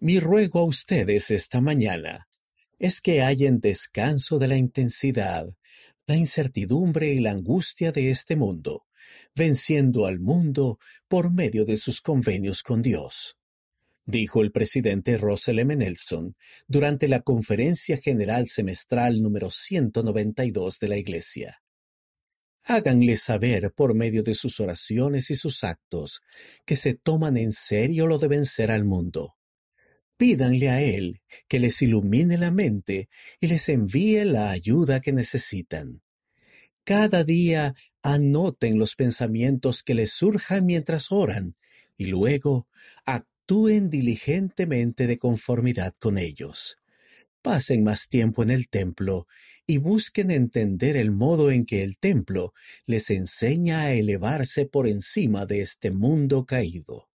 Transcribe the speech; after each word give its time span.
Mi 0.00 0.18
ruego 0.18 0.60
a 0.60 0.64
ustedes 0.64 1.30
esta 1.30 1.60
mañana 1.60 2.28
es 2.78 3.00
que 3.00 3.22
hallen 3.22 3.60
descanso 3.60 4.38
de 4.38 4.48
la 4.48 4.56
intensidad, 4.56 5.48
la 6.06 6.16
incertidumbre 6.16 7.12
y 7.12 7.20
la 7.20 7.32
angustia 7.32 7.92
de 7.92 8.10
este 8.10 8.34
mundo, 8.34 8.86
venciendo 9.34 10.06
al 10.06 10.18
mundo 10.18 10.78
por 11.06 11.32
medio 11.32 11.64
de 11.64 11.76
sus 11.76 12.00
convenios 12.00 12.62
con 12.62 12.82
Dios 12.82 13.36
dijo 14.10 14.42
el 14.42 14.50
presidente 14.52 15.16
Russell 15.16 15.60
M. 15.60 15.76
Nelson 15.76 16.36
durante 16.66 17.08
la 17.08 17.20
Conferencia 17.20 17.96
General 17.98 18.46
Semestral 18.46 19.22
número 19.22 19.50
192 19.50 20.78
de 20.78 20.88
la 20.88 20.96
Iglesia. 20.96 21.62
Háganle 22.64 23.16
saber 23.16 23.72
por 23.72 23.94
medio 23.94 24.22
de 24.22 24.34
sus 24.34 24.60
oraciones 24.60 25.30
y 25.30 25.34
sus 25.34 25.64
actos 25.64 26.20
que 26.66 26.76
se 26.76 26.94
toman 26.94 27.36
en 27.36 27.52
serio 27.52 28.06
lo 28.06 28.18
de 28.18 28.28
vencer 28.28 28.70
al 28.70 28.84
mundo. 28.84 29.36
Pídanle 30.20 30.68
a 30.68 30.82
Él 30.82 31.22
que 31.48 31.58
les 31.58 31.80
ilumine 31.80 32.36
la 32.36 32.50
mente 32.50 33.08
y 33.40 33.46
les 33.46 33.70
envíe 33.70 34.26
la 34.26 34.50
ayuda 34.50 35.00
que 35.00 35.14
necesitan. 35.14 36.02
Cada 36.84 37.24
día 37.24 37.74
anoten 38.02 38.78
los 38.78 38.96
pensamientos 38.96 39.82
que 39.82 39.94
les 39.94 40.12
surjan 40.12 40.66
mientras 40.66 41.10
oran 41.10 41.56
y 41.96 42.04
luego 42.04 42.68
actúen 43.06 43.88
diligentemente 43.88 45.06
de 45.06 45.16
conformidad 45.16 45.94
con 45.98 46.18
ellos. 46.18 46.76
Pasen 47.40 47.82
más 47.82 48.10
tiempo 48.10 48.42
en 48.42 48.50
el 48.50 48.68
templo 48.68 49.26
y 49.66 49.78
busquen 49.78 50.30
entender 50.30 50.98
el 50.98 51.12
modo 51.12 51.50
en 51.50 51.64
que 51.64 51.82
el 51.82 51.96
templo 51.96 52.52
les 52.84 53.08
enseña 53.08 53.84
a 53.84 53.94
elevarse 53.94 54.66
por 54.66 54.86
encima 54.86 55.46
de 55.46 55.62
este 55.62 55.90
mundo 55.90 56.44
caído. 56.44 57.09